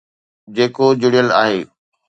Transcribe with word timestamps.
جيڪو 0.55 0.85
جڙيل 1.01 1.27
آهي. 1.43 1.59